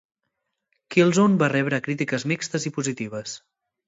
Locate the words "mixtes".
2.31-2.65